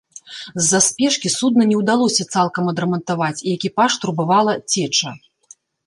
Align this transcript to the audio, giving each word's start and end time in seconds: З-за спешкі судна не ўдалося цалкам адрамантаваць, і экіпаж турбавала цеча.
З-за 0.61 0.79
спешкі 0.85 1.31
судна 1.33 1.67
не 1.73 1.77
ўдалося 1.83 2.27
цалкам 2.37 2.73
адрамантаваць, 2.73 3.39
і 3.47 3.55
экіпаж 3.57 3.91
турбавала 4.03 4.61
цеча. 4.73 5.19